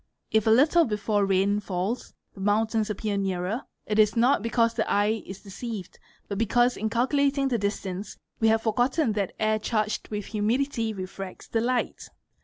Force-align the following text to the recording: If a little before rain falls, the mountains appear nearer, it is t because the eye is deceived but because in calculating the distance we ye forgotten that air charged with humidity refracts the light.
If 0.31 0.47
a 0.47 0.49
little 0.49 0.85
before 0.85 1.27
rain 1.27 1.59
falls, 1.59 2.15
the 2.33 2.39
mountains 2.39 2.89
appear 2.89 3.17
nearer, 3.17 3.61
it 3.85 3.99
is 3.99 4.13
t 4.13 4.21
because 4.41 4.73
the 4.73 4.91
eye 4.91 5.21
is 5.27 5.43
deceived 5.43 5.99
but 6.27 6.39
because 6.39 6.75
in 6.75 6.89
calculating 6.89 7.49
the 7.49 7.59
distance 7.59 8.17
we 8.39 8.49
ye 8.49 8.57
forgotten 8.57 9.13
that 9.13 9.35
air 9.39 9.59
charged 9.59 10.07
with 10.07 10.25
humidity 10.25 10.91
refracts 10.91 11.47
the 11.49 11.61
light. 11.61 12.09